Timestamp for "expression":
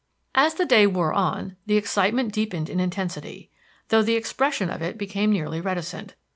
4.15-4.67